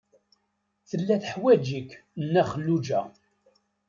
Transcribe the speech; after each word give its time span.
Tella 0.89 1.15
teḥwaj-ik 1.23 1.89
Nna 2.23 2.43
Xelluǧa. 2.49 3.01